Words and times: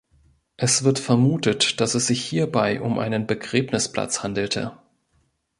Es 0.57 0.83
wird 0.83 0.97
vermutet, 0.97 1.79
dass 1.79 1.93
es 1.93 2.07
sich 2.07 2.23
hierbei 2.23 2.81
um 2.81 2.97
einen 2.97 3.27
Begräbnisplatz 3.27 4.23
handelte. 4.23 4.75